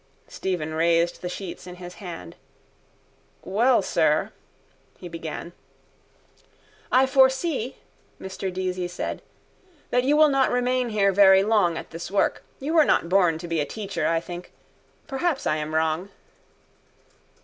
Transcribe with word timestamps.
Stephen 0.27 0.73
raised 0.73 1.21
the 1.21 1.29
sheets 1.29 1.67
in 1.67 1.75
his 1.75 1.93
hand. 2.01 2.35
—Well, 3.43 3.83
sir, 3.83 4.31
he 4.97 5.07
began. 5.07 5.53
—I 6.91 7.05
foresee, 7.05 7.77
Mr 8.19 8.51
Deasy 8.51 8.87
said, 8.89 9.21
that 9.91 10.03
you 10.03 10.17
will 10.17 10.29
not 10.29 10.49
remain 10.49 10.89
here 10.89 11.11
very 11.11 11.43
long 11.43 11.77
at 11.77 11.91
this 11.91 12.09
work. 12.09 12.41
You 12.59 12.73
were 12.73 12.83
not 12.83 13.09
born 13.09 13.37
to 13.37 13.47
be 13.47 13.59
a 13.59 13.65
teacher, 13.67 14.07
I 14.07 14.19
think. 14.19 14.51
Perhaps 15.05 15.45
I 15.45 15.57
am 15.57 15.75
wrong. 15.75 16.09